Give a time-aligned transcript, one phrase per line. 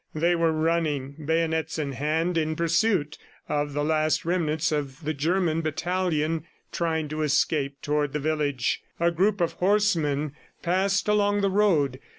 [0.15, 5.61] They were running, bayonets in hand, in pursuit of the last remnants of the German
[5.61, 8.81] battalion trying to escape toward the village.
[8.99, 10.31] A group of horsemen
[10.63, 11.99] passed along the road.